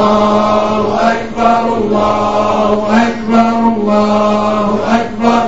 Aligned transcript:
الله 0.00 1.12
أكبر 1.12 1.76
الله 1.76 3.02
أكبر 3.02 3.50
الله 3.58 4.78
أكبر. 4.90 5.46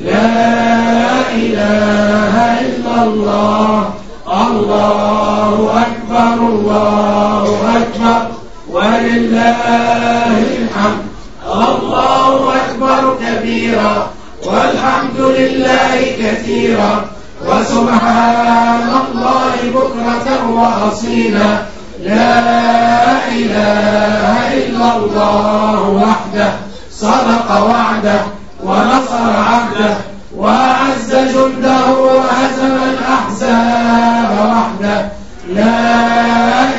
لا 0.00 1.20
إله 1.34 2.60
إلا 2.60 3.02
الله. 3.02 3.90
الله 4.28 5.82
أكبر 5.82 6.34
الله 6.34 7.58
أكبر. 7.76 8.26
ولله 8.70 10.38
الحمد. 10.62 11.04
الله 11.52 12.54
أكبر 12.54 13.16
كبيرا. 13.26 14.10
والحمد 14.46 15.20
لله 15.20 16.00
كثيرا. 16.18 17.04
وسبحان 17.46 18.90
الله 19.12 19.54
بكرة 19.74 20.50
وأصيلا. 20.50 21.62
لا 22.02 22.97
إله 23.38 24.54
إلا 24.64 24.96
الله 24.96 25.80
وحده 25.88 26.52
صدق 26.92 27.48
وعده 27.70 28.20
ونصر 28.64 29.30
عبده 29.50 29.94
وأعز 30.36 31.10
جنده 31.10 31.86
وهزم 31.90 32.76
الأحزاب 32.92 34.30
وحده. 34.50 35.08
لا 35.54 35.78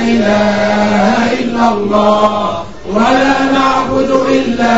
إله 0.02 1.34
إلا 1.40 1.70
الله 1.70 2.64
ولا 2.94 3.36
نعبد 3.54 4.12
إلا 4.30 4.76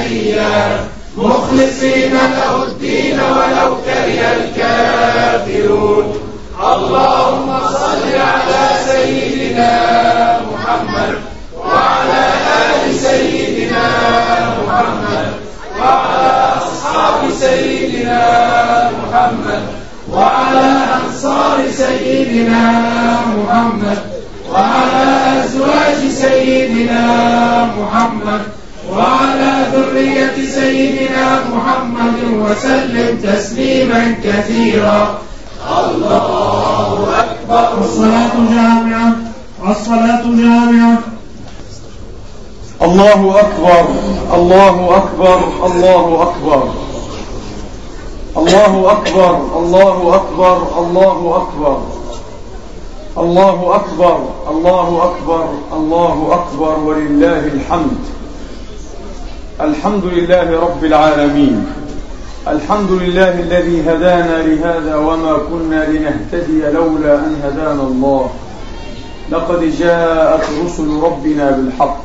إياه. 0.00 0.78
مخلصين 1.16 2.12
له 2.12 2.62
الدين 2.62 3.20
ولو 3.20 3.76
كره 3.86 4.20
الكافرون. 4.38 6.06
اللهم 6.60 7.58
صل 7.68 8.04
على 8.32 8.64
سيدنا 8.86 10.27
محمد 10.78 11.14
وعلى 11.58 12.24
آل 12.62 12.94
سيدنا 12.94 13.86
محمد 14.58 15.28
وعلى 15.80 16.52
أصحاب 16.56 17.30
سيدنا 17.40 18.20
محمد 18.90 19.62
وعلى 20.12 20.68
أنصار 20.98 21.58
سيدنا 21.70 22.62
محمد 23.36 23.98
وعلى 24.52 25.42
أزواج 25.44 26.00
سيدنا 26.12 27.04
محمد 27.78 28.42
وعلى 28.90 29.52
ذرية 29.72 30.36
سيدنا 30.54 31.40
محمد 31.54 32.18
وسلم 32.32 33.18
تسليما 33.22 34.14
كثيرا. 34.24 35.18
الله 35.68 37.08
أكبر. 37.18 37.84
الصلاة 37.84 38.34
جامعة 38.50 39.27
الصلاة 39.70 40.22
جامعة 40.22 40.98
الله 42.82 43.40
أكبر 43.40 43.84
الله 44.34 44.96
أكبر 44.96 45.38
الله 45.66 46.22
أكبر. 46.22 46.68
الله 48.36 48.92
أكبر 48.92 49.40
الله 49.56 50.14
أكبر 50.14 50.56
الله 50.78 51.36
أكبر. 51.36 51.78
الله 53.18 53.74
أكبر 53.74 54.18
الله 54.50 55.04
أكبر 55.04 55.44
الله 55.72 56.28
أكبر. 56.32 56.78
ولله 56.78 57.46
الحمد. 57.46 57.98
الحمد 59.60 60.04
لله 60.04 60.60
رب 60.60 60.84
العالمين. 60.84 61.66
الحمد 62.48 62.90
لله 62.90 63.28
الذي 63.40 63.82
هدانا 63.90 64.42
لهذا 64.42 64.96
وما 64.96 65.38
كنا 65.50 65.84
لنهتدي 65.84 66.60
لولا 66.60 67.14
أن 67.14 67.40
هدانا 67.44 67.82
الله. 67.82 68.30
لقد 69.30 69.78
جاءت 69.78 70.44
رسل 70.64 70.88
ربنا 71.02 71.50
بالحق. 71.50 72.00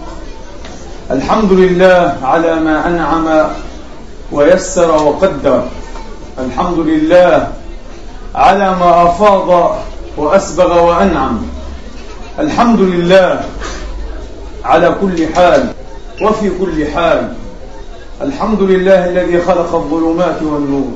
الحمد 1.11 1.51
لله 1.51 2.17
على 2.23 2.55
ما 2.55 2.87
أنعم 2.87 3.47
ويسر 4.31 4.91
وقدر. 4.91 5.63
الحمد 6.39 6.79
لله 6.79 7.47
على 8.35 8.71
ما 8.71 9.03
أفاض 9.03 9.77
وأسبغ 10.17 10.83
وأنعم. 10.83 11.41
الحمد 12.39 12.79
لله 12.79 13.41
على 14.65 14.95
كل 15.01 15.27
حال 15.35 15.69
وفي 16.21 16.51
كل 16.59 16.87
حال. 16.91 17.33
الحمد 18.21 18.61
لله 18.61 19.09
الذي 19.09 19.41
خلق 19.41 19.75
الظلمات 19.75 20.41
والنور. 20.41 20.91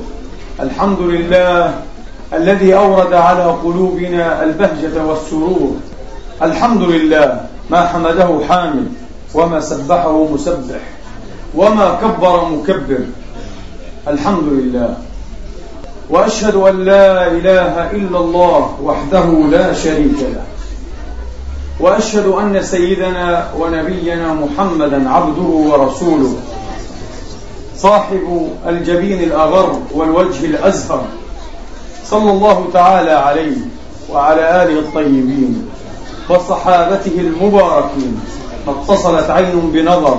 الحمد 0.60 1.00
لله 1.00 1.74
الذي 2.32 2.74
أورد 2.74 3.12
على 3.12 3.44
قلوبنا 3.64 4.44
البهجة 4.44 5.04
والسرور. 5.04 5.76
الحمد 6.42 6.82
لله 6.82 7.40
ما 7.70 7.86
حمده 7.86 8.40
حامد 8.48 8.92
وما 9.34 9.60
سبحه 9.60 10.26
مسبح 10.32 10.80
وما 11.54 11.98
كبر 12.02 12.44
مكبر 12.48 12.98
الحمد 14.08 14.44
لله 14.44 14.94
واشهد 16.10 16.54
ان 16.54 16.84
لا 16.84 17.26
اله 17.26 17.90
الا 17.90 18.18
الله 18.18 18.78
وحده 18.82 19.24
لا 19.50 19.72
شريك 19.72 20.18
له 20.20 20.42
واشهد 21.80 22.26
ان 22.26 22.62
سيدنا 22.62 23.48
ونبينا 23.58 24.34
محمدا 24.34 25.10
عبده 25.10 25.42
ورسوله 25.42 26.34
صاحب 27.76 28.48
الجبين 28.68 29.22
الاغر 29.22 29.80
والوجه 29.94 30.44
الازهر 30.44 31.04
صلى 32.06 32.30
الله 32.30 32.68
تعالى 32.72 33.10
عليه 33.10 33.56
وعلى 34.12 34.62
اله 34.62 34.78
الطيبين 34.78 35.67
وصحابته 36.30 37.14
المباركين 37.18 38.20
اتصلت 38.68 39.30
عين 39.30 39.70
بنظر 39.72 40.18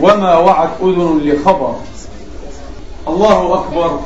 وما 0.00 0.38
وعت 0.38 0.68
أذن 0.82 1.20
لخبر. 1.24 1.74
الله 3.08 3.54
أكبر 3.54 3.98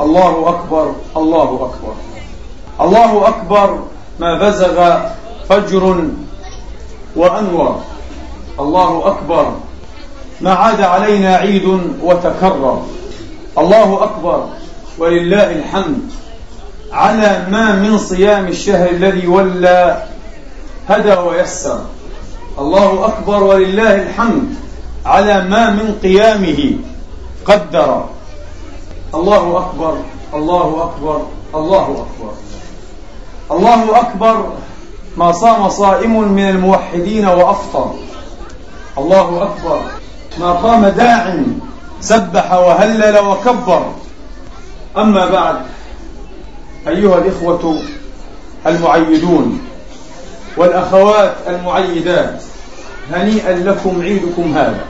الله 0.00 0.48
أكبر 0.48 0.92
الله 1.16 1.70
أكبر. 1.70 1.94
الله 2.80 3.28
أكبر 3.28 3.78
ما 4.20 4.38
بزغ 4.38 4.98
فجر 5.48 6.04
وأنور 7.16 7.80
الله 8.60 9.06
أكبر 9.06 9.52
ما 10.40 10.52
عاد 10.52 10.80
علينا 10.80 11.36
عيد 11.36 11.80
وتكرر. 12.02 12.82
الله 13.58 14.04
أكبر 14.04 14.44
ولله 14.98 15.52
الحمد. 15.52 16.10
على 16.92 17.46
ما 17.50 17.74
من 17.74 17.98
صيام 17.98 18.46
الشهر 18.46 18.90
الذي 18.90 19.26
ولى 19.26 20.02
هدى 20.90 21.12
ويسر. 21.12 21.80
الله 22.58 23.06
أكبر 23.06 23.42
ولله 23.42 24.02
الحمد 24.02 24.54
على 25.06 25.44
ما 25.44 25.70
من 25.70 25.98
قيامه 26.02 26.72
قدر. 27.44 28.04
الله 29.14 29.58
أكبر 29.58 29.96
الله 30.34 30.82
أكبر 30.82 31.22
الله 31.54 32.06
أكبر. 32.06 32.32
الله 33.50 34.00
أكبر 34.00 34.52
ما 35.16 35.32
صام 35.32 35.68
صائم 35.68 36.32
من 36.32 36.48
الموحدين 36.48 37.26
وأفطر. 37.26 37.94
الله 38.98 39.42
أكبر 39.42 39.80
ما 40.40 40.52
قام 40.52 40.86
داع 40.86 41.36
سبح 42.00 42.52
وهلل 42.52 43.18
وكبر. 43.18 43.82
أما 44.96 45.26
بعد 45.26 45.56
أيها 46.88 47.18
الإخوة 47.18 47.82
المعيدون 48.66 49.69
والأخوات 50.56 51.34
المعيدات 51.48 52.42
هنيئا 53.12 53.52
لكم 53.52 54.02
عيدكم 54.02 54.52
هذا 54.56 54.84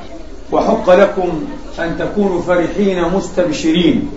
وحق 0.52 0.90
لكم 0.90 1.44
أن 1.78 1.98
تكونوا 1.98 2.42
فرحين 2.42 3.04
مستبشرين 3.14 4.10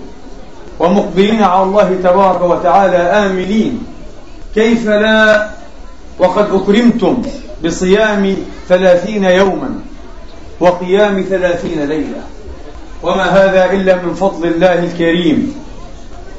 ومقبلين 0.79 1.43
على 1.43 1.63
الله 1.63 1.95
تبارك 2.03 2.41
وتعالى 2.41 2.97
آمنين. 2.97 3.83
كيف 4.55 4.87
لا؟ 4.87 5.49
وقد 6.19 6.47
أكرمتم 6.53 7.21
بصيام 7.65 8.35
ثلاثين 8.69 9.23
يوما 9.23 9.69
وقيام 10.59 11.25
ثلاثين 11.29 11.83
ليلة. 11.83 12.21
وما 13.03 13.23
هذا 13.23 13.71
إلا 13.71 13.95
من 13.95 14.13
فضل 14.13 14.47
الله 14.47 14.79
الكريم 14.79 15.55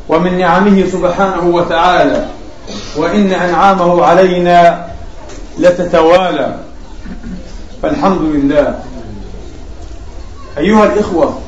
ومن 0.08 0.38
نعمه 0.38 0.84
سبحانه 0.92 1.46
وتعالى. 1.46 2.26
وإن 2.96 3.32
أنعامه 3.32 4.04
علينا 4.04 4.86
لتتوالى 5.58 6.56
فالحمد 7.82 8.20
لله. 8.22 8.78
أيها 10.58 10.84
الإخوة 10.84 11.38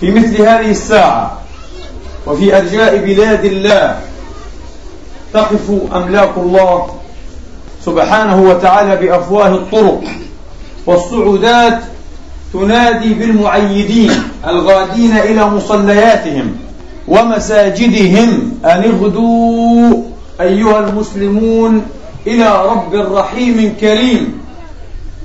في 0.00 0.10
مثل 0.10 0.42
هذه 0.42 0.70
الساعة 0.70 1.40
وفي 2.26 2.58
أرجاء 2.58 2.96
بلاد 2.96 3.44
الله 3.44 4.00
تقف 5.32 5.70
أملاك 5.94 6.32
الله 6.36 6.86
سبحانه 7.86 8.42
وتعالى 8.42 8.96
بأفواه 8.96 9.48
الطرق 9.48 10.00
والصعودات 10.86 11.78
تنادي 12.52 13.14
بالمعيدين 13.14 14.10
الغادين 14.46 15.16
إلى 15.16 15.46
مصلياتهم 15.46 16.56
ومساجدهم 17.08 18.52
أن 18.64 18.84
اغدوا 18.84 20.02
أيها 20.40 20.80
المسلمون 20.80 21.82
إلى 22.26 22.66
رب 22.66 22.94
رحيم 22.94 23.76
كريم 23.80 24.40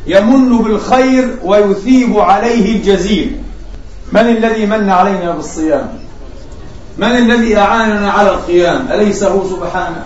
يمن 0.07 0.57
بالخير 0.57 1.35
ويثيب 1.43 2.19
عليه 2.19 2.75
الجزيل. 2.75 3.41
من 4.11 4.21
الذي 4.21 4.65
من 4.65 4.89
علينا 4.89 5.31
بالصيام؟ 5.31 5.99
من 6.97 7.07
الذي 7.07 7.57
أعاننا 7.57 8.11
على 8.11 8.29
القيام؟ 8.29 8.87
أليس 8.91 9.23
هو 9.23 9.49
سبحانه؟ 9.49 10.05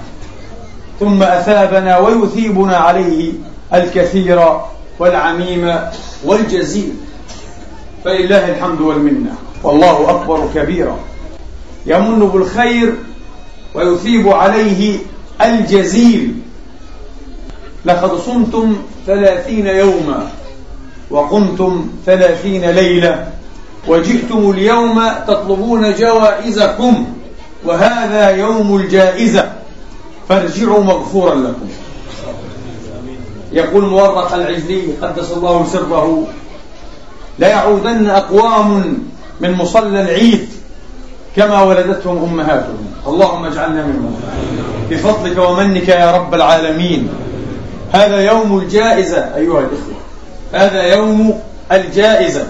ثم 1.00 1.24
أثابنا 1.24 1.98
ويثيبنا 1.98 2.78
عليه 2.78 3.32
الكثير 3.74 4.60
والعميم 5.00 5.76
والجزيل. 6.24 6.94
فلله 8.06 8.50
الحمد 8.50 8.82
والمنة. 8.82 9.36
والله 9.64 10.10
أكبر 10.10 10.50
كبيرا. 10.56 11.00
يمن 11.86 12.20
بالخير 12.20 12.94
ويثيب 13.76 14.28
عليه 14.28 14.98
الجزيل. 15.42 16.36
لقد 17.90 18.20
صمتم 18.20 18.76
ثلاثين 19.08 19.68
يوما 19.68 20.28
وقمتم 21.12 21.90
ثلاثين 22.06 22.70
ليلة 22.70 23.28
وجئتم 23.88 24.52
اليوم 24.52 25.02
تطلبون 25.28 25.94
جوائزكم 25.94 27.06
وهذا 27.66 28.30
يوم 28.30 28.76
الجائزة. 28.76 29.52
فارجعوا 30.30 30.84
مغفورا 30.84 31.36
لكم. 31.36 31.70
يقول 33.52 33.86
مورق 33.86 34.34
العجلي 34.34 34.82
قدس 35.02 35.32
الله 35.32 35.66
سره 35.74 36.28
لا 37.40 37.48
يعودن 37.48 38.10
أقوام 38.10 38.98
من 39.42 39.52
مصلى 39.52 40.02
العيد 40.02 40.50
كما 41.36 41.62
ولدتهم 41.62 42.24
أمهاتهم. 42.24 42.88
اللهم 43.08 43.46
اجعلنا 43.46 43.86
منهم. 43.86 44.16
بفضلك 44.90 45.38
ومنك 45.38 45.88
يا 45.88 46.12
رب 46.18 46.34
العالمين. 46.34 47.10
هذا 47.94 48.20
يوم 48.22 48.58
الجائزة 48.58 49.36
أيها 49.36 49.60
الإخوة. 49.60 50.00
هذا 50.54 50.84
يوم 50.84 51.40
الجائزة. 51.72 52.48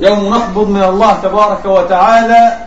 يوم 0.00 0.28
نقبض 0.28 0.68
من 0.68 0.82
الله 0.82 1.14
تبارك 1.22 1.64
وتعالى 1.64 2.58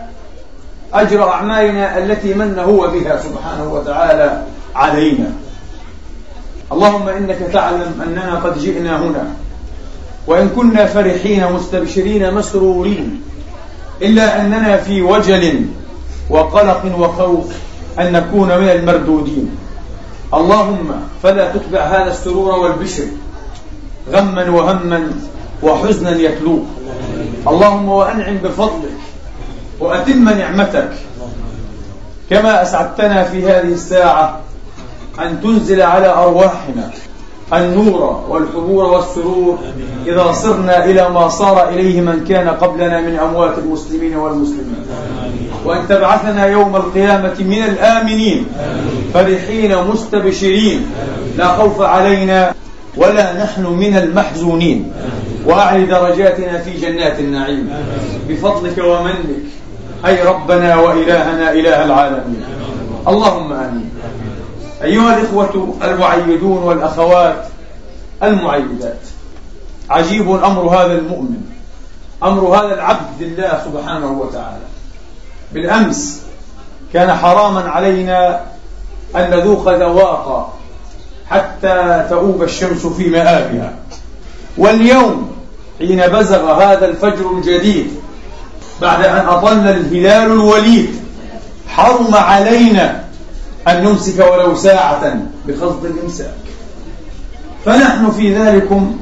أجر 0.94 1.28
أعمالنا 1.28 1.98
التي 1.98 2.34
من 2.34 2.58
هو 2.58 2.88
بها 2.90 3.16
سبحانه 3.16 3.72
وتعالى 3.72 4.42
علينا. 4.74 5.32
اللهم 6.72 7.08
إنك 7.08 7.38
تعلم 7.52 8.02
أننا 8.06 8.34
قد 8.34 8.58
جئنا 8.58 8.98
هنا 8.98 9.24
وإن 10.26 10.48
كنا 10.48 10.86
فرحين 10.86 11.52
مستبشرين 11.52 12.34
مسرورين 12.34 13.22
إلا 14.02 14.40
أننا 14.40 14.76
في 14.76 15.02
وجل 15.02 15.66
وقلق 16.30 16.98
وخوف 16.98 17.46
أن 17.98 18.12
نكون 18.12 18.48
من 18.48 18.68
المردودين. 18.68 19.50
اللهم 20.34 20.90
فلا 21.22 21.52
تتبع 21.52 21.80
هذا 21.80 22.10
السرور 22.10 22.58
والبشر 22.58 23.06
غما 24.12 24.50
وهما 24.50 25.10
وحزنا 25.62 26.10
يتلوه. 26.10 26.62
اللهم 27.48 27.88
وأنعم 27.88 28.36
بفضلك 28.36 28.98
وأتم 29.80 30.28
نعمتك 30.28 30.90
كما 32.30 32.62
أسعدتنا 32.62 33.24
في 33.24 33.46
هذه 33.46 33.72
الساعة 33.72 34.40
أن 35.18 35.40
تنزل 35.42 35.82
على 35.82 36.08
أرواحنا 36.08 36.90
النور 37.52 38.24
والحبور 38.28 38.84
والسرور 38.84 39.58
إذا 40.06 40.32
صرنا 40.32 40.84
إلى 40.84 41.08
ما 41.08 41.28
صار 41.28 41.68
إليه 41.68 42.00
من 42.00 42.24
كان 42.28 42.48
قبلنا 42.48 43.00
من 43.00 43.18
أموات 43.18 43.58
المسلمين 43.58 44.16
والمسلمين 44.16 44.86
وأن 45.64 45.88
تبعثنا 45.88 46.46
يوم 46.46 46.76
القيامة 46.76 47.36
من 47.40 47.62
الآمنين 47.62 48.46
فرحين 49.14 49.84
مستبشرين. 49.84 50.86
لا 51.36 51.48
خوف 51.48 51.80
علينا 51.80 52.54
ولا 52.96 53.44
نحن 53.44 53.66
من 53.66 53.96
المحزونين. 53.96 54.92
وأعلي 55.46 55.86
درجاتنا 55.86 56.58
في 56.58 56.76
جنات 56.80 57.18
النعيم. 57.18 57.70
بفضلك 58.28 58.78
ومنك. 58.78 59.26
أي 60.06 60.22
ربنا 60.22 60.76
وإلهنا 60.76 61.52
إله 61.52 61.84
العالمين. 61.84 62.42
اللهم 63.08 63.52
آمين. 63.52 63.90
أيها 64.82 65.18
الإخوة 65.18 65.76
المعيدون 65.84 66.62
والأخوات 66.62 67.44
المعيدات 68.22 69.00
عجيب 69.90 70.30
أمر 70.30 70.62
هذا 70.62 70.92
المؤمن. 70.92 71.42
أمر 72.22 72.42
هذا 72.56 72.74
العبد 72.74 73.20
لله 73.20 73.62
سبحانه 73.64 74.10
وتعالى. 74.20 74.69
بالأمس 75.52 76.22
كان 76.92 77.12
حراما 77.12 77.60
علينا 77.60 78.40
أن 79.16 79.30
نذوق 79.30 79.68
ذواقا 79.68 80.52
حتى 81.30 82.06
تؤوب 82.10 82.42
الشمس 82.42 82.86
في 82.86 83.08
مآبها. 83.10 83.74
واليوم 84.58 85.30
حين 85.78 86.06
بزغ 86.06 86.62
هذا 86.62 86.86
الفجر 86.86 87.30
الجديد 87.30 87.90
بعد 88.82 89.04
أن 89.04 89.26
أطل 89.26 89.68
الهلال 89.68 90.32
الوليد 90.32 91.00
حرم 91.68 92.14
علينا 92.14 93.04
أن 93.68 93.84
نمسك 93.84 94.18
ولو 94.32 94.54
ساعة 94.54 95.22
بقصد 95.46 95.84
الإمساك. 95.84 96.34
فنحن 97.64 98.10
في 98.10 98.36
ذلكم 98.36 98.98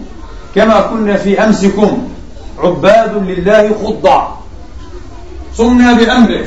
كما 0.55 0.81
كنا 0.81 1.17
في 1.17 1.45
أمسكم 1.45 2.09
عباد 2.59 3.17
لله 3.17 3.75
خضع. 3.85 4.38
صمنا 5.59 5.93
بأمره 5.93 6.47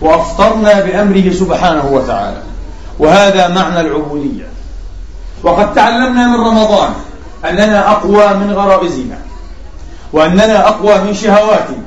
وأفطرنا 0.00 0.80
بأمره 0.80 1.32
سبحانه 1.32 1.86
وتعالى. 1.92 2.42
وهذا 2.98 3.48
معنى 3.48 3.80
العبودية. 3.80 4.48
وقد 5.42 5.74
تعلمنا 5.74 6.26
من 6.26 6.40
رمضان 6.40 6.90
أننا 7.44 7.90
أقوى 7.90 8.34
من 8.34 8.52
غرائزنا 8.52 9.18
وأننا 10.12 10.68
أقوى 10.68 10.98
من 10.98 11.14
شهواتنا 11.14 11.84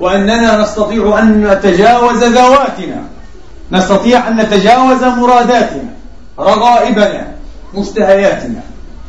وأننا 0.00 0.62
نستطيع 0.62 1.18
أن 1.18 1.46
نتجاوز 1.46 2.24
ذواتنا 2.24 3.02
نستطيع 3.72 4.28
أن 4.28 4.36
نتجاوز 4.36 5.02
مراداتنا 5.04 5.90
رغائبنا 6.38 7.26
مشتهياتنا 7.74 8.60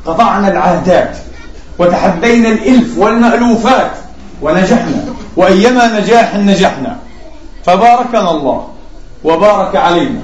قطعنا 0.06 0.48
العادات 0.48 1.18
وتحدينا 1.80 2.50
الإلف 2.50 2.98
والمألوفات 2.98 3.92
ونجحنا. 4.42 5.07
وأيما 5.38 6.00
نجاح 6.00 6.36
نجحنا. 6.36 6.98
فباركنا 7.66 8.32
الله 8.32 8.68
وبارك 9.24 9.76
علينا 9.76 10.22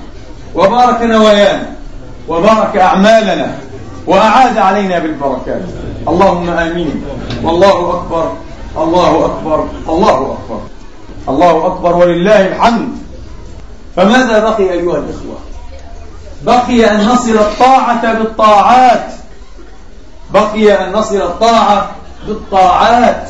وبارك 0.56 1.02
نوايانا 1.02 1.70
وبارك 2.28 2.78
أعمالنا 2.78 3.58
وأعاد 4.08 4.58
علينا 4.58 5.00
بالبركات. 5.00 5.62
اللهم 6.08 6.50
آمين. 6.50 7.04
والله 7.44 7.90
أكبر 7.90 8.32
الله 8.78 9.26
أكبر 9.26 9.68
الله 9.90 10.38
أكبر 10.38 10.62
الله 11.30 11.68
أكبر 11.68 11.96
ولله 11.96 12.48
الحمد. 12.48 12.90
فماذا 13.96 14.40
بقي 14.40 14.72
أيها 14.72 14.98
الإخوة؟ 14.98 15.38
بقي 16.44 16.92
أن 16.92 17.08
نصل 17.08 17.32
الطاعة 17.32 18.14
بالطاعات. 18.14 19.12
بقي 20.34 20.86
أن 20.86 20.92
نصل 20.92 21.16
الطاعة 21.16 21.92
بالطاعات. 22.28 23.30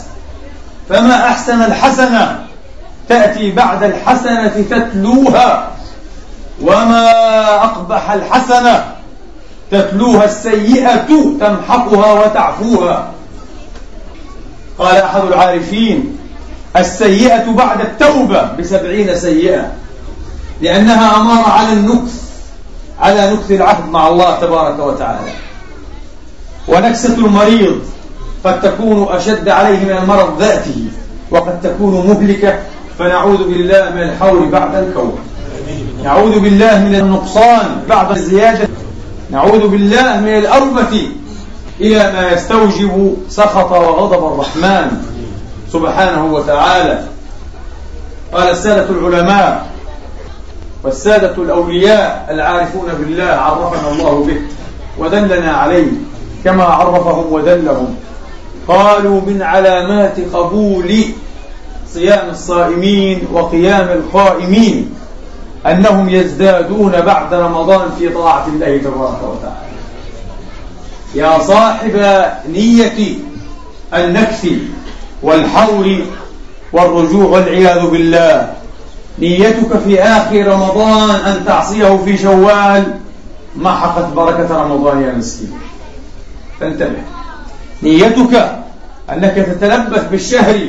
فما 0.89 1.27
أحسن 1.27 1.61
الحسنة 1.61 2.45
تأتي 3.09 3.51
بعد 3.51 3.83
الحسنة 3.83 4.47
تتلوها 4.47 5.69
وما 6.61 7.09
أقبح 7.63 8.11
الحسنة 8.11 8.85
تتلوها 9.71 10.25
السيئة 10.25 11.07
تمحقها 11.39 12.13
وتعفوها. 12.13 13.07
قال 14.79 14.95
أحد 14.95 15.21
العارفين 15.21 16.17
السيئة 16.77 17.51
بعد 17.51 17.81
التوبة 17.81 18.51
بسبعين 18.59 19.15
سيئة 19.15 19.71
لأنها 20.61 21.17
أمارة 21.17 21.49
على 21.49 21.73
النكث 21.73 22.23
على 22.99 23.33
نكث 23.33 23.51
العهد 23.51 23.89
مع 23.89 24.07
الله 24.07 24.39
تبارك 24.39 24.79
وتعالى. 24.79 25.31
ونكسة 26.67 27.13
المريض 27.13 27.81
قد 28.43 28.61
تكون 28.61 29.07
أشد 29.09 29.49
عليه 29.49 29.79
من 29.79 29.97
المرض 30.03 30.41
ذاته 30.41 30.85
وقد 31.31 31.61
تكون 31.61 32.07
مهلكة 32.07 32.59
فنعوذ 32.99 33.37
بالله 33.37 33.89
من 33.89 34.03
الحول 34.03 34.49
بعد 34.49 34.75
الكون. 34.75 35.17
نعوذ 36.03 36.39
بالله 36.39 36.79
من 36.79 36.95
النقصان 36.95 37.81
بعد 37.89 38.11
الزيادة. 38.11 38.67
نعوذ 39.31 39.67
بالله 39.67 40.19
من 40.19 40.37
الأربة 40.37 41.09
إلى 41.81 42.11
ما 42.13 42.31
يستوجب 42.31 43.17
سخط 43.29 43.71
وغضب 43.71 44.33
الرحمن 44.33 44.91
سبحانه 45.73 46.25
وتعالى. 46.25 46.99
قال 48.33 48.49
السادة 48.49 48.89
العلماء 48.89 49.67
والسادة 50.83 51.35
الأولياء 51.37 52.27
العارفون 52.29 52.85
بالله 52.99 53.23
عرفنا 53.23 53.89
الله 53.91 54.25
به 54.27 54.41
ودلنا 54.97 55.51
عليه 55.51 55.91
كما 56.43 56.63
عرفهم 56.63 57.33
ودلهم. 57.33 57.95
قالوا 58.67 59.21
من 59.21 59.41
علامات 59.41 60.19
قبول 60.33 60.95
صيام 61.93 62.29
الصائمين 62.29 63.27
وقيام 63.33 63.87
القائمين 63.87 64.93
أنهم 65.65 66.09
يزدادون 66.09 66.91
بعد 66.91 67.33
رمضان 67.33 67.89
في 67.99 68.09
طاعة 68.09 68.47
الله 68.47 68.77
تبارك 68.77 69.19
وتعالى. 69.23 69.73
يا 71.15 71.39
صاحب 71.39 72.25
نية 72.49 73.15
النكث 73.93 74.47
والحول 75.23 76.05
والرجوع 76.73 77.25
والعياذ 77.25 77.87
بالله. 77.87 78.53
نيتك 79.19 79.77
في 79.85 80.01
آخر 80.01 80.47
رمضان 80.47 81.09
أن 81.09 81.45
تعصيه 81.45 81.97
في 82.05 82.17
شوال. 82.17 82.83
محقت 83.55 84.13
بركة 84.13 84.63
رمضان 84.63 85.01
يا 85.01 85.13
مسكين. 85.13 85.53
فانتبه 86.59 87.12
نيتك 87.83 88.51
أنك 89.09 89.35
تتلبس 89.35 90.03
بالشهر 90.11 90.59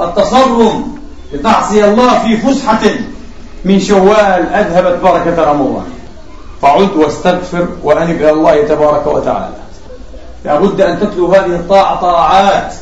التصرم 0.00 0.98
لتعصي 1.32 1.84
الله 1.84 2.18
في 2.18 2.36
فسحة 2.36 2.80
من 3.64 3.80
شوال 3.80 4.48
أذهبت 4.54 5.00
بركة 5.02 5.52
رمضان. 5.52 5.86
فعد 6.62 6.90
واستغفر 6.96 7.68
وأنب 7.82 8.16
إلى 8.16 8.30
الله 8.30 8.66
تبارك 8.66 9.06
وتعالى. 9.06 9.54
لابد 10.44 10.80
أن 10.80 11.00
تتلو 11.00 11.26
هذه 11.26 11.46
الطاعة 11.46 12.00
طاعات. 12.00 12.74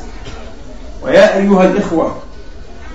ويا 1.02 1.36
أيها 1.36 1.64
الإخوة 1.64 2.14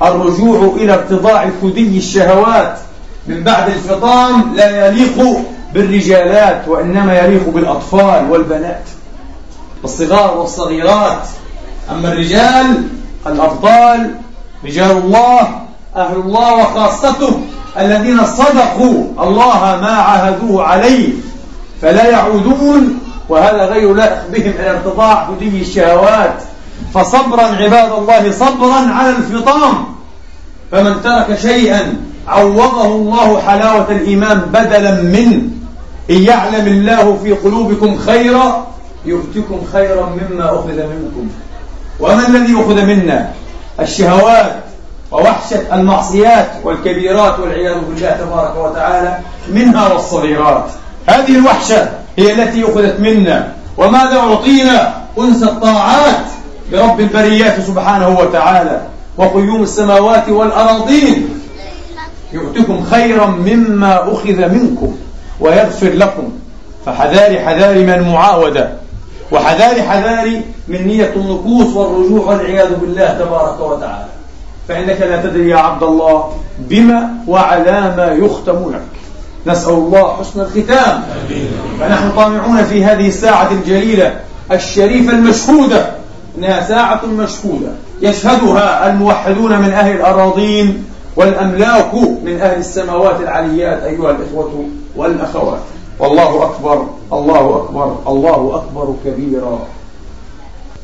الرجوع 0.01 0.75
إلى 0.75 0.93
ارتضاع 0.93 1.49
ثدي 1.61 1.97
الشهوات 1.97 2.77
من 3.27 3.43
بعد 3.43 3.69
الفطام 3.69 4.55
لا 4.55 4.87
يليق 4.87 5.37
بالرجالات 5.73 6.67
وإنما 6.67 7.19
يليق 7.19 7.49
بالأطفال 7.49 8.31
والبنات. 8.31 8.83
الصغار 9.83 10.37
والصغيرات. 10.37 11.27
أما 11.91 12.13
الرجال 12.13 12.83
الأبطال 13.27 14.11
رجال 14.65 14.91
الله 14.91 15.61
أهل 15.95 16.15
الله 16.15 16.55
وخاصته 16.55 17.39
الذين 17.79 18.25
صدقوا 18.25 19.03
الله 19.19 19.79
ما 19.81 19.91
عاهدوه 19.91 20.63
عليه 20.63 21.09
فلا 21.81 22.09
يعودون 22.09 22.99
وهذا 23.29 23.65
غير 23.65 23.93
لائق 23.93 24.27
بهم 24.31 24.53
إلى 24.59 24.69
ارتضاع 24.69 25.27
ثدي 25.39 25.61
الشهوات. 25.61 26.33
فصبرا 26.93 27.43
عباد 27.43 27.91
الله 27.91 28.31
صبرا 28.31 28.93
على 28.93 29.09
الفطام. 29.09 29.85
فمن 30.71 31.01
ترك 31.03 31.39
شيئا 31.41 31.93
عوضه 32.27 32.85
الله 32.85 33.41
حلاوة 33.41 33.91
الإيمان 33.91 34.39
بدلا 34.39 34.91
منه. 35.01 35.41
إن 36.09 36.23
يعلم 36.23 36.67
الله 36.67 37.19
في 37.23 37.31
قلوبكم 37.31 37.97
خيرا 37.97 38.67
يؤتكم 39.05 39.61
خيرا 39.73 40.05
مما 40.05 40.45
أخذ 40.45 40.75
منكم. 40.75 41.29
وما 41.99 42.27
الذي 42.27 42.53
أخذ 42.53 42.85
منا؟ 42.85 43.29
الشهوات 43.79 44.55
ووحشة 45.11 45.75
المعصيات 45.75 46.47
والكبيرات 46.63 47.39
والعياذ 47.39 47.79
بالله 47.79 48.09
تبارك 48.09 48.55
وتعالى 48.57 49.17
منها 49.49 49.93
والصغيرات. 49.93 50.65
هذه 51.07 51.35
الوحشة 51.35 51.89
هي 52.17 52.33
التي 52.33 52.63
أخذت 52.63 52.99
منا. 52.99 53.53
وماذا 53.77 54.17
أعطينا؟ 54.17 54.93
أنس 55.19 55.43
الطاعات 55.43 56.25
برب 56.71 56.99
البريات 56.99 57.61
سبحانه 57.61 58.19
وتعالى. 58.19 58.81
وقيوم 59.17 59.63
السماوات 59.63 60.29
والأراضين. 60.29 61.29
يؤتكم 62.33 62.83
خيرا 62.83 63.25
مما 63.25 64.13
أخذ 64.13 64.49
منكم 64.49 64.97
ويغفر 65.39 65.89
لكم. 65.89 66.31
فحذاري 66.85 67.39
حذاري 67.39 67.83
من 67.83 67.93
المعاودة 67.93 68.80
وحذاري 69.31 69.83
حذاري 69.83 70.41
من 70.67 70.87
نية 70.87 71.13
النكوص 71.15 71.75
والرجوع 71.75 72.25
والعياذ 72.25 72.75
بالله 72.75 73.13
تبارك 73.19 73.59
وتعالى. 73.59 74.05
فإنك 74.67 75.01
لا 75.01 75.21
تدري 75.23 75.49
يا 75.49 75.57
عبد 75.57 75.83
الله 75.83 76.33
بما 76.59 77.09
وعلى 77.27 77.93
ما 77.97 78.17
يختم 78.25 78.71
لك. 78.71 78.81
نسأل 79.47 79.73
الله 79.73 80.17
حسن 80.17 80.41
الختام. 80.41 81.03
فنحن 81.79 82.11
طامعون 82.15 82.63
في 82.63 82.83
هذه 82.83 83.07
الساعة 83.07 83.51
الجليلة 83.51 84.15
الشريفة 84.51 85.13
المشهودة. 85.13 85.85
إنها 86.37 86.67
ساعة 86.67 87.05
مشهودة. 87.05 87.71
يشهدها 88.01 88.91
الموحدون 88.91 89.59
من 89.61 89.69
أهل 89.69 89.91
الأراضين 89.91 90.85
والأملاك 91.15 91.93
من 91.95 92.39
أهل 92.41 92.59
السماوات 92.59 93.21
العليات 93.21 93.83
أيها 93.83 94.11
الإخوة 94.11 94.65
والأخوات. 94.95 95.59
والله 96.01 96.43
أكبر 96.43 96.85
الله 97.13 97.45
أكبر 97.57 97.97
الله 98.07 98.55
أكبر 98.55 98.95
كبيرا. 99.05 99.59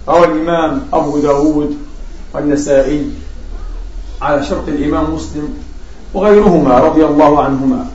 روى 0.09 0.25
الإمام 0.25 0.81
أبو 0.93 1.17
داود 1.17 1.77
والنسائي 2.33 3.09
على 4.21 4.43
شرط 4.43 4.67
الإمام 4.67 5.13
مسلم 5.15 5.49
وغيرهما 6.13 6.79
رضي 6.79 7.05
الله 7.05 7.43
عنهما. 7.43 7.85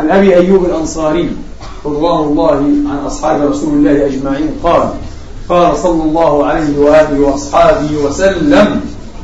عن 0.00 0.10
أبي 0.10 0.36
أيوب 0.36 0.64
الأنصاري 0.64 1.36
رضوان 1.86 2.20
الله 2.20 2.56
عن 2.90 2.98
أصحاب 3.06 3.50
رسول 3.50 3.72
الله 3.74 4.06
أجمعين 4.06 4.50
قال 4.62 4.88
قال 5.48 5.76
صلى 5.76 6.02
الله 6.02 6.46
عليه 6.46 6.78
وآله 6.78 7.20
وأصحابه 7.20 7.96
وسلم 8.04 8.80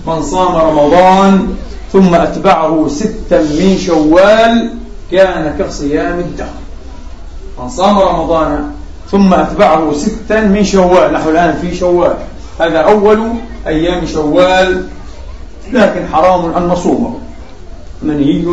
من 0.06 0.22
صام 0.22 0.56
رمضان 0.56 1.56
ثم 1.92 2.14
أتبعه 2.14 2.88
ستا 2.88 3.42
من 3.42 3.76
شوال 3.78 4.70
كان 5.10 5.56
كصيام 5.58 6.18
الدهر. 6.18 6.57
من 7.62 7.68
صام 7.68 7.98
رمضان 7.98 8.72
ثم 9.10 9.34
أتبعه 9.34 9.92
ستا 9.92 10.40
من 10.40 10.64
شوال. 10.64 11.12
نحن 11.12 11.28
الآن 11.28 11.58
في 11.60 11.76
شوال. 11.76 12.14
هذا 12.60 12.78
أول 12.78 13.28
أيام 13.66 14.06
شوال. 14.06 14.84
لكن 15.72 16.06
حرام 16.12 16.54
أن 16.54 16.62
نصومه. 16.68 17.14
منهي 18.02 18.44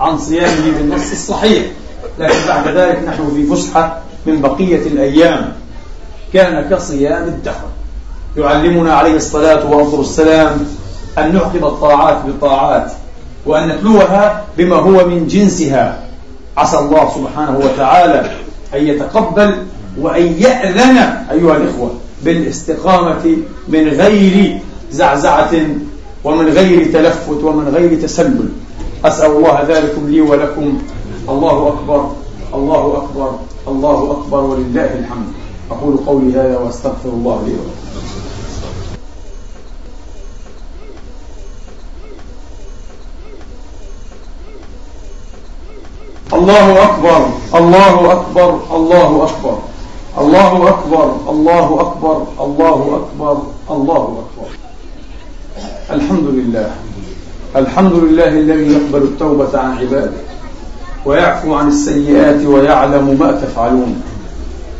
عن 0.00 0.18
صيامه 0.18 0.70
بالنص 0.78 1.10
الصحيح. 1.12 1.66
لكن 2.18 2.38
بعد 2.48 2.68
ذلك 2.68 3.02
نحن 3.08 3.32
في 3.34 3.46
فسحة 3.46 3.98
من 4.26 4.40
بقية 4.40 4.86
الأيام. 4.86 5.52
كان 6.32 6.70
كصيام 6.70 7.24
الدهر. 7.24 7.68
يعلمنا 8.36 8.94
عليه 8.94 9.16
الصلاة 9.16 9.70
والسلام 9.70 10.66
أن 11.18 11.34
نعقب 11.34 11.64
الطاعات 11.64 12.18
بالطاعات 12.26 12.92
وأن 13.46 13.68
نتلوها 13.68 14.44
بما 14.58 14.76
هو 14.76 15.06
من 15.06 15.26
جنسها. 15.26 16.02
عسى 16.56 16.78
الله 16.78 17.10
سبحانه 17.14 17.58
وتعالى 17.58 18.30
أن 18.74 18.86
يتقبل 18.86 19.54
وأن 20.00 20.22
يأذن 20.22 20.96
أيها 21.30 21.56
الإخوة 21.56 21.90
بالاستقامة 22.24 23.36
من 23.68 23.88
غير 23.88 24.58
زعزعة 24.92 25.52
ومن 26.24 26.48
غير 26.48 26.92
تلفت 26.92 27.44
ومن 27.44 27.68
غير 27.68 28.02
تسلل. 28.02 28.48
أسأل 29.04 29.30
الله 29.30 29.64
ذلكم 29.68 30.08
لي 30.08 30.20
ولكم. 30.20 30.82
الله 31.28 31.68
أكبر. 31.68 32.10
الله 32.54 32.96
أكبر. 32.96 33.38
الله 33.68 34.10
أكبر. 34.10 34.40
ولله 34.40 34.98
الحمد. 34.98 35.26
أقول 35.70 35.96
قولي 36.06 36.32
هذا 36.32 36.58
وأستغفر 36.58 37.08
الله 37.08 37.42
لي 37.46 37.52
ولكم. 37.52 38.19
الله 46.34 46.82
أكبر 46.82 47.26
الله 47.54 48.12
أكبر 48.12 48.60
الله 48.76 49.24
أكبر. 49.24 49.58
الله 50.18 50.68
أكبر 50.68 51.16
الله 51.28 51.80
أكبر 51.80 52.26
الله 52.40 53.00
أكبر 53.00 53.42
الله 53.70 54.22
أكبر. 54.22 54.48
الحمد 55.90 56.24
لله. 56.24 56.70
الحمد 57.56 57.92
لله 57.92 58.28
الذي 58.28 58.72
يقبل 58.72 59.02
التوبة 59.02 59.58
عن 59.58 59.78
عباده 59.78 60.20
ويعفو 61.06 61.54
عن 61.54 61.68
السيئات 61.68 62.46
ويعلم 62.46 63.16
ما 63.20 63.32
تفعلون 63.32 64.02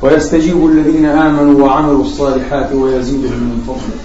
ويستجيب 0.02 0.66
الذين 0.66 1.06
آمنوا 1.06 1.66
وعملوا 1.66 2.02
الصالحات 2.02 2.72
ويزيدهم 2.72 3.40
من 3.50 3.64
فضله 3.66 3.98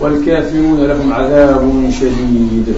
والكافرون 0.00 0.80
لهم 0.80 1.12
عذاب 1.12 1.90
شديد. 2.00 2.74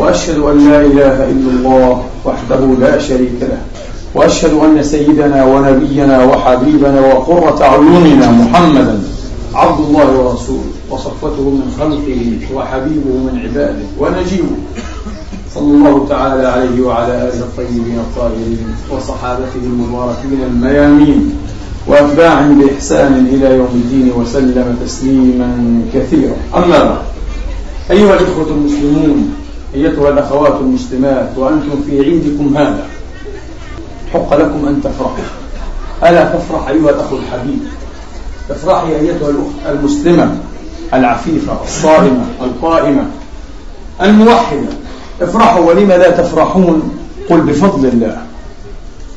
وأشهد 0.00 0.38
أن 0.38 0.56
لا 0.70 0.80
إله 0.80 1.16
إلا 1.32 1.50
الله 1.56 2.02
وحده 2.24 2.60
لا 2.80 2.98
شريك 2.98 3.40
له. 3.40 3.60
وأشهد 4.14 4.52
أن 4.64 4.82
سيدنا 4.82 5.44
ونبينا 5.44 6.24
وحبيبنا 6.24 7.00
وقرة 7.00 7.64
عيوننا 7.64 8.30
محمدا 8.30 8.96
عبد 9.54 9.80
الله 9.80 10.08
ورسوله. 10.18 10.72
وصفته 10.90 11.46
من 11.60 11.68
خلقه 11.78 12.22
وحبيبه 12.56 13.12
من 13.26 13.34
عباده 13.44 13.86
ونجيبه. 14.00 14.56
صلى 15.54 15.70
الله 15.74 16.06
تعالى 16.08 16.46
عليه 16.46 16.76
وعلى 16.80 17.12
آله 17.28 17.40
الطيبين 17.48 17.98
الطاهرين 17.98 18.66
وصحابته 18.92 19.62
المباركين 19.62 20.40
الميامين. 20.50 21.20
وأتباعهم 21.86 22.58
بإحسان 22.58 23.28
إلى 23.34 23.56
يوم 23.56 23.72
الدين 23.74 24.12
وسلم 24.16 24.76
تسليما 24.84 25.80
كثيرا. 25.94 26.36
أما 26.56 26.78
بعد 26.84 27.04
أيها 27.90 28.14
الإخوة 28.14 28.48
المسلمون 28.50 29.34
أيتها 29.74 30.08
الأخوات 30.08 30.54
المسلمات 30.60 31.28
وأنتم 31.36 31.82
في 31.86 32.00
عيدكم 32.00 32.56
هذا. 32.56 32.86
حق 34.12 34.34
لكم 34.34 34.66
أن 34.68 34.80
تفرحوا. 34.84 35.24
ألا 36.04 36.24
تفرح 36.24 36.68
أيها 36.68 36.90
الأخ 36.90 37.12
الحبيب؟ 37.12 37.58
افرحي 38.50 38.96
أيتها 38.96 39.30
الأخت 39.30 39.66
المسلمة 39.68 40.36
العفيفة 40.94 41.64
الصائمة 41.64 42.24
القائمة 42.42 43.06
الموحدة. 44.02 44.68
افرحوا 45.22 45.64
ولم 45.64 45.88
لا 45.88 46.10
تفرحون؟ 46.10 46.96
قل 47.30 47.40
بفضل 47.40 47.88
الله. 47.88 48.22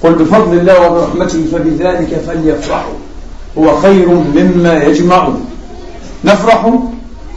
قل 0.03 0.13
بفضل 0.13 0.57
الله 0.57 0.87
وبرحمته 0.87 1.45
فبذلك 1.51 2.23
فليفرحوا. 2.27 2.93
هو 3.57 3.77
خير 3.77 4.09
مما 4.09 4.83
يجمعون. 4.83 5.45
نفرح؟ 6.25 6.73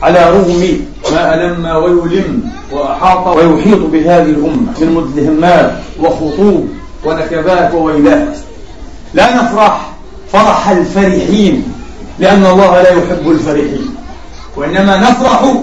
على 0.01 0.29
رغم 0.29 0.79
ما 1.11 1.33
ألم 1.33 1.65
ويلم 1.65 2.51
وأحاط 2.71 3.27
ويحيط 3.27 3.79
بهذه 3.79 4.21
الأمة 4.21 4.73
من 4.81 4.93
مدلهمات 4.93 5.71
وخطوب 5.99 6.69
ونكبات 7.05 7.73
وويلات. 7.73 8.37
لا 9.13 9.35
نفرح 9.35 9.89
فرح 10.33 10.69
الفرحين 10.69 11.63
لأن 12.19 12.45
الله 12.45 12.81
لا 12.81 12.89
يحب 12.89 13.31
الفرحين. 13.31 13.95
وإنما 14.57 14.97
نفرح 14.97 15.53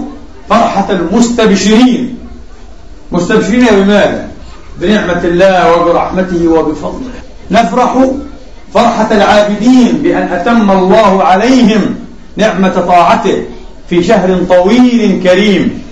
فرحة 0.50 0.86
المستبشرين. 0.90 2.18
مستبشرين 3.12 3.66
بماذا؟ 3.70 4.28
بنعمة 4.80 5.20
الله 5.24 5.76
وبرحمته 5.76 6.48
وبفضله. 6.48 7.20
نفرح 7.50 8.04
فرحة 8.74 9.08
العابدين 9.10 9.92
بأن 10.02 10.22
أتم 10.32 10.70
الله 10.70 11.24
عليهم 11.24 11.94
نعمة 12.36 12.84
طاعته. 12.88 13.44
في 13.88 14.02
شهر 14.02 14.44
طويل 14.48 15.22
كريم. 15.22 15.84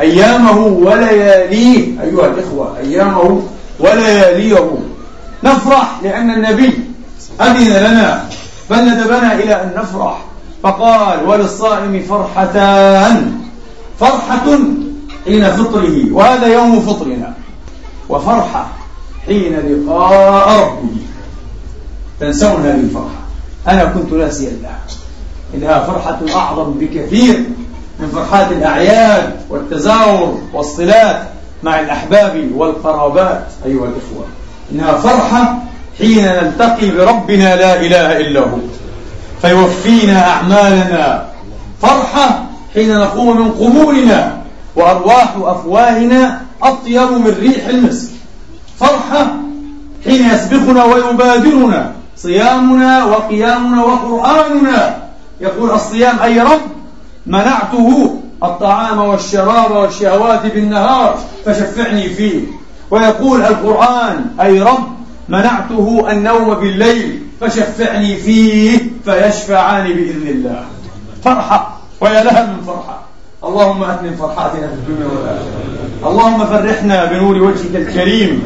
أيامه 0.00 0.58
ولياليه 0.58 2.02
أيها 2.02 2.26
الإخوة 2.26 2.78
أيامه 2.78 3.42
ولياليه 3.80 4.78
نفرح 5.44 6.00
لأن 6.02 6.30
النبي 6.30 6.72
أذن 7.40 7.90
لنا 7.90 8.28
بل 8.70 8.76
ندبنا 8.76 9.34
إلى 9.34 9.62
أن 9.62 9.72
نفرح. 9.76 10.24
فقال 10.62 11.28
وللصائم 11.28 12.02
فرحتان. 12.08 13.40
فرحة 14.00 14.58
حين 15.24 15.50
فطره 15.50 16.12
وهذا 16.12 16.46
يوم 16.46 16.80
فطرنا. 16.80 17.34
وفرحة 18.08 18.68
حين 19.26 19.52
لقاء 19.52 20.60
ربه. 20.60 20.96
تنسون 22.20 22.62
هذه 22.66 22.80
الفرحة. 22.80 23.20
أنا 23.68 23.84
كنت 23.84 24.12
ناسيا 24.12 24.50
لها 24.62 24.78
إنها 25.54 25.80
فرحة 25.80 26.18
أعظم 26.40 26.72
بكثير 26.72 27.44
من 28.00 28.08
فرحات 28.08 28.52
الأعياد 28.52 29.36
والتزاور 29.50 30.38
والصلات 30.52 31.22
مع 31.62 31.80
الأحباب 31.80 32.50
والقرابات 32.56 33.46
أيها 33.66 33.84
الإخوة. 33.84 34.26
إنها 34.72 34.92
فرحة 34.92 35.58
حين 35.98 36.24
نلتقي 36.24 36.90
بربنا 36.90 37.56
لا 37.56 37.80
إله 37.80 38.16
إلا 38.16 38.40
هو. 38.40 38.58
فيوفينا 39.42 40.28
أعمالنا. 40.28 41.26
فرحة 41.82 42.42
حين 42.74 42.98
نقوم 42.98 43.40
من 43.40 43.50
قبورنا 43.52 44.36
وأرواح 44.76 45.34
أفواهنا 45.36 46.40
أطيب 46.62 47.10
من 47.12 47.34
ريح 47.40 47.66
المسك. 47.66 48.10
فرحة 48.80 49.26
حين 50.04 50.30
يسبقنا 50.30 50.84
ويبادرنا 50.84 51.92
صيامنا 52.16 53.04
وقيامنا 53.04 53.84
وقرآننا 53.84 55.09
يقول 55.40 55.70
الصيام 55.70 56.18
أي 56.18 56.40
رب 56.40 56.60
منعته 57.26 58.16
الطعام 58.42 58.98
والشراب 58.98 59.70
والشهوات 59.70 60.46
بالنهار 60.46 61.18
فشفعني 61.44 62.08
فيه. 62.08 62.40
ويقول 62.90 63.42
القرآن 63.42 64.26
أي 64.40 64.62
رب 64.62 64.88
منعته 65.28 66.06
النوم 66.10 66.54
بالليل 66.54 67.22
فشفعني 67.40 68.16
فيه 68.16 68.78
فيشفعان 69.04 69.84
بإذن 69.84 70.28
الله. 70.28 70.64
فرحة 71.24 71.76
ويا 72.00 72.24
لها 72.24 72.46
من 72.46 72.62
فرحة. 72.66 73.00
اللهم 73.44 73.82
أتمم 73.82 74.16
فرحاتنا 74.16 74.66
في 74.66 74.74
الدنيا 74.74 75.06
والآخرة. 75.06 76.10
اللهم 76.10 76.44
فرحنا 76.46 77.04
بنور 77.04 77.36
وجهك 77.36 77.76
الكريم 77.76 78.42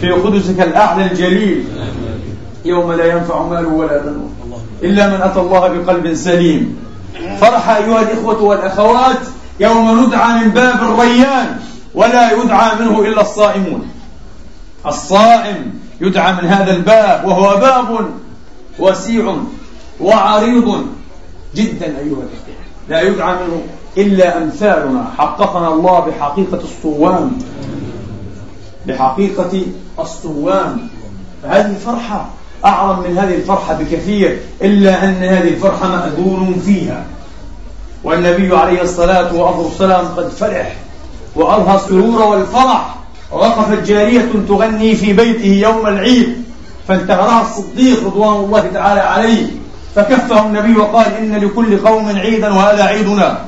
في 0.00 0.10
قدسك 0.10 0.60
الأعلى 0.60 1.06
الجليل. 1.06 1.64
يوم 2.64 2.92
لا 2.92 3.04
ينفع 3.04 3.42
مال 3.42 3.66
ولا 3.66 3.98
بنون. 4.02 4.30
إلا 4.82 5.08
من 5.08 5.22
أتى 5.22 5.40
الله 5.40 5.68
بقلب 5.68 6.14
سليم. 6.14 6.86
فرح 7.40 7.68
أيها 7.68 8.02
الإخوة 8.02 8.42
والأخوات 8.42 9.18
يوم 9.60 10.04
ندعى 10.04 10.44
من 10.44 10.50
باب 10.50 10.82
الريان 10.82 11.60
ولا 11.94 12.32
يدعى 12.32 12.76
منه 12.80 13.00
إلا 13.00 13.20
الصائمون. 13.20 13.88
الصائم 14.86 15.80
يدعى 16.00 16.32
من 16.32 16.48
هذا 16.48 16.76
الباب 16.76 17.24
وهو 17.24 17.56
باب 17.60 18.10
وسيع 18.78 19.36
وعريض 20.00 20.86
جدا 21.54 21.86
أيها 21.86 22.02
الإخوة. 22.02 22.54
لا 22.88 23.00
يدعى 23.00 23.34
منه 23.34 23.62
إلا 23.98 24.38
أمثالنا. 24.38 25.10
حققنا 25.18 25.68
الله 25.68 26.00
بحقيقة 26.00 26.60
الصوام. 26.64 27.38
بحقيقة 28.86 29.62
الصوام. 29.98 30.88
فهذه 31.42 31.74
فرحة. 31.86 32.28
أعظم 32.66 33.02
من 33.02 33.18
هذه 33.18 33.34
الفرحة 33.34 33.74
بكثير 33.74 34.38
إلا 34.62 35.04
أن 35.04 35.14
هذه 35.14 35.48
الفرحة 35.48 35.88
مأذون 35.88 36.62
فيها. 36.66 37.04
والنبي 38.04 38.56
عليه 38.56 38.82
الصلاة 38.82 39.34
والسلام 39.34 40.06
قد 40.16 40.28
فرح 40.28 40.76
وأظهر 41.36 41.76
السرور 41.76 42.22
والفرح. 42.22 42.94
ووقفت 43.32 43.82
جارية 43.82 44.28
تغني 44.48 44.94
في 44.94 45.12
بيته 45.12 45.46
يوم 45.46 45.86
العيد 45.86 46.42
فانتهرها 46.88 47.42
الصديق 47.42 48.06
رضوان 48.06 48.44
الله 48.44 48.70
تعالى 48.74 49.00
عليه. 49.00 49.46
فكفه 49.94 50.46
النبي 50.46 50.76
وقال 50.76 51.06
إن 51.14 51.36
لكل 51.36 51.78
قوم 51.78 52.08
عيدا 52.08 52.52
وهذا 52.52 52.84
عيدنا. 52.84 53.38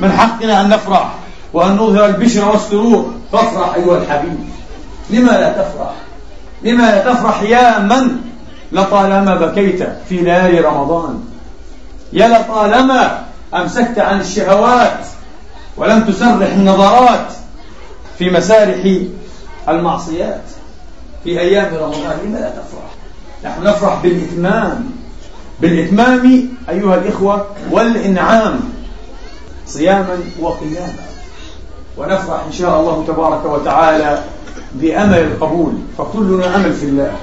من 0.00 0.12
حقنا 0.12 0.60
أن 0.60 0.68
نفرح 0.68 1.14
وأن 1.52 1.76
نظهر 1.76 2.06
البشر 2.06 2.48
والسرور. 2.48 3.12
فافرح 3.32 3.74
أيها 3.74 3.98
الحبيب. 3.98 4.38
لما 5.10 5.30
لا 5.30 5.52
تفرح؟ 5.52 5.90
لما 6.62 6.82
لا 6.82 7.12
تفرح 7.12 7.42
يا 7.42 7.78
من؟ 7.78 8.27
لطالما 8.72 9.34
بكيت 9.34 9.82
في 10.08 10.16
ليالي 10.16 10.60
رمضان. 10.60 11.24
يا 12.12 12.28
لطالما 12.28 13.24
أمسكت 13.54 13.98
عن 13.98 14.20
الشهوات 14.20 14.98
ولم 15.76 16.04
تسرح 16.04 16.52
النظرات 16.52 17.26
في 18.18 18.30
مسارح 18.30 18.98
المعصيات. 19.68 20.42
في 21.24 21.40
أيام 21.40 21.74
رمضان 21.74 22.18
لما 22.24 22.38
لا 22.38 22.50
تفرح؟ 22.50 22.90
نحن 23.44 23.64
نفرح 23.64 24.02
بالإتمام. 24.02 24.90
بالإتمام 25.60 26.48
أيها 26.68 26.94
الإخوة 26.94 27.46
والإنعام 27.70 28.60
صياما 29.66 30.18
وقياما. 30.40 31.08
ونفرح 31.96 32.44
إن 32.46 32.52
شاء 32.52 32.80
الله 32.80 33.04
تبارك 33.06 33.44
وتعالى 33.44 34.22
بأمل 34.74 35.18
القبول. 35.18 35.72
فكلنا 35.98 36.56
أمل 36.56 36.72
في 36.72 36.86
الله. 36.86 37.16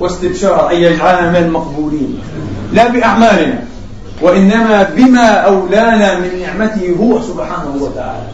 واستبشار 0.00 0.70
أن 0.70 0.76
يجعلنا 0.76 1.30
من 1.30 1.36
المقبولين 1.36 2.18
لا 2.72 2.88
بأعمالنا 2.88 3.62
وإنما 4.22 4.90
بما 4.96 5.28
أولانا 5.28 6.18
من 6.18 6.30
نعمته 6.42 6.96
هو 7.00 7.22
سبحانه 7.22 7.76
وتعالى. 7.80 8.26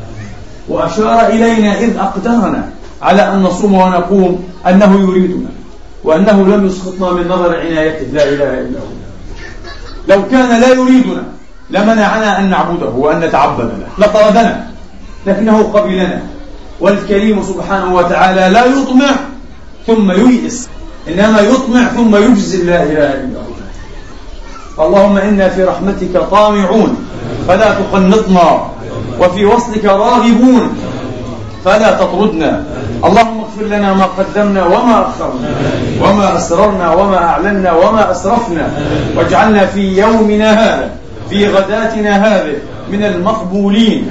وأشار 0.69 1.27
إلينا 1.27 1.79
إذ 1.79 1.97
أقدرنا 1.97 2.69
على 3.03 3.23
أن 3.33 3.43
نصوم 3.43 3.75
ونقوم 3.75 4.45
أنه 4.67 5.01
يريدنا 5.01 5.49
وأنه 6.05 6.57
لم 6.57 6.67
يسقطنا 6.67 7.13
من 7.13 7.29
نظر 7.29 7.61
عنايته 7.61 8.07
لا 8.13 8.25
إله 8.25 8.61
إلا 8.61 8.79
هو. 8.79 8.95
لو 10.09 10.29
كان 10.31 10.61
لا 10.61 10.69
يريدنا 10.69 11.23
لمنعنا 11.71 12.39
أن 12.39 12.51
نعبده 12.51 12.89
وأن 12.89 13.21
نتعبد 13.21 13.65
له. 13.65 14.07
لطردنا 14.07 14.67
لكنه 15.27 15.63
قبلنا. 15.63 16.23
والكريم 16.81 17.43
سبحانه 17.43 17.95
وتعالى 17.95 18.55
لا 18.55 18.65
يطمع 18.65 19.11
ثم 19.87 20.11
ييئس 20.11 20.69
إنما 21.09 21.41
يطمع 21.41 21.85
ثم 21.89 22.17
يجزي 22.17 22.63
لا 22.63 22.83
إله 22.83 23.11
إلا 23.15 23.39
هو 24.79 24.87
اللهم 24.87 25.17
إنا 25.17 25.49
في 25.49 25.65
رحمتك 25.65 26.17
طامعون 26.31 26.97
فلا 27.49 27.75
تقنطنا 27.75 28.67
وفي 29.21 29.45
وصلك 29.45 29.85
راغبون 29.85 30.75
فلا 31.65 31.91
تطردنا. 31.93 32.65
اللهم 33.05 33.41
اغفر 33.41 33.65
لنا 33.77 33.95
ما 33.95 34.05
قدمنا 34.05 34.65
وما 34.65 35.09
أخرنا 35.09 35.51
وما 36.03 36.37
أسررنا 36.37 36.95
وما 36.95 37.19
أعلنا 37.19 37.73
وما 37.73 38.11
أسرفنا 38.11 38.71
واجعلنا 39.17 39.67
في 39.67 39.99
يومنا 39.99 40.53
هذا 40.53 40.91
في 41.31 41.49
غداتنا 41.49 42.27
هذه 42.27 42.57
من 42.91 43.05
المقبولين. 43.05 44.11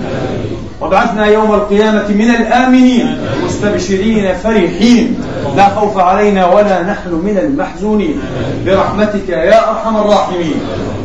وابعثنا 0.81 1.25
يوم 1.25 1.53
القيامة 1.53 2.07
من 2.09 2.29
الآمنين. 2.29 3.17
مستبشرين 3.63 4.33
فرحين. 4.43 5.15
لا 5.55 5.69
خوف 5.69 5.97
علينا 5.97 6.45
ولا 6.45 6.83
نحن 6.83 7.09
من 7.09 7.37
المحزونين. 7.37 8.19
برحمتك 8.65 9.29
يا 9.29 9.69
أرحم 9.69 9.97
الراحمين. 9.97 10.55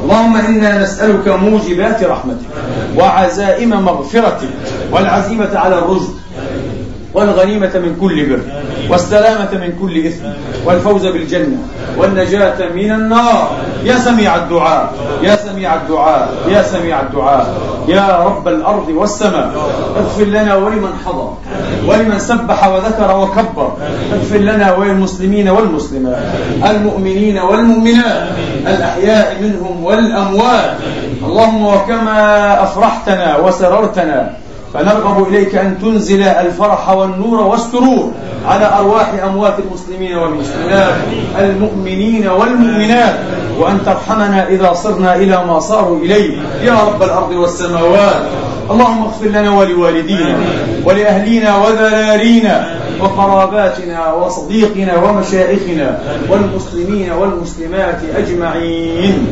اللهم 0.05 0.37
إنا 0.37 0.83
نسألك 0.83 1.29
موجبات 1.29 2.05
رحمتك 2.05 2.47
وعزائم 2.97 3.71
مغفرتك 3.71 4.49
والعزيمة 4.93 5.59
على 5.59 5.79
الرشد 5.79 6.15
والغنيمة 7.15 7.73
من 7.75 7.97
كل 8.01 8.27
بر. 8.27 8.41
والسلامة 8.91 9.53
من 9.53 9.73
كل 9.81 10.07
إثم 10.07 10.25
والفوز 10.65 11.07
بالجنة 11.07 11.59
والنجاة 11.99 12.69
من 12.75 12.93
النار. 12.93 13.51
يا 13.85 13.99
سميع 13.99 14.37
الدعاء 14.37 14.93
يا 15.23 15.37
سميع 15.37 15.75
الدعاء 15.75 16.29
يا 16.49 16.63
سميع 16.63 17.01
الدعاء. 17.01 17.47
يا 17.89 18.19
رب 18.25 18.49
الأرض 18.49 18.89
والسماء 18.89 19.51
اغفر 19.97 20.25
لنا 20.25 20.55
ولمن 20.55 20.93
حضر 21.07 21.33
ولمن 21.87 22.19
سبح 22.19 22.67
وذكر 22.67 23.17
وكبر. 23.17 23.73
اغفر 24.13 24.37
لنا 24.39 24.73
وللمسلمين 24.75 25.49
والمسلمات 25.49 26.23
المؤمنين 26.71 27.39
والمؤمنات 27.39 28.29
الأحياء 28.67 29.37
منهم 29.43 29.85
والأموات. 29.85 30.77
اللهم 31.23 31.67
وكما 31.67 32.63
أفرحتنا 32.63 33.37
وسررتنا 33.37 34.33
فنرغب 34.75 35.29
إليك 35.29 35.55
أن 35.55 35.79
تنزل 35.83 36.23
الفرح 36.23 36.89
والنور 36.89 37.41
والسرور 37.41 38.13
على 38.47 38.67
أرواح 38.79 39.23
أموات 39.25 39.55
المسلمين 39.59 40.19
والمسلمات 40.19 40.95
المؤمنين 41.39 42.29
والمؤمنات 42.29 43.15
وأن 43.59 43.79
ترحمنا 43.87 44.49
إذا 44.49 44.73
صرنا 44.73 45.17
إلى 45.17 45.45
ما 45.47 45.61
صاروا 45.61 45.99
إليه. 45.99 46.37
يا 46.63 46.73
رب 46.73 47.03
الأرض 47.03 47.31
والسماوات. 47.31 48.23
اللهم 48.71 49.03
اغفر 49.03 49.27
لنا 49.27 49.51
ولوالدينا 49.51 50.37
ولأهلينا 50.85 51.57
وذرارينا 51.57 52.79
وقراباتنا 53.01 54.13
وصديقنا 54.13 54.97
ومشائخنا 54.97 56.01
والمسلمين 56.31 57.13
والمسلمات 57.13 58.01
أجمعين. 58.17 59.27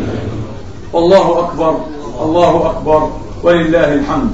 والله 0.92 1.38
أكبر 1.38 1.76
الله 2.22 2.70
أكبر 2.70 3.10
ولله 3.42 3.94
الحمد. 3.94 4.30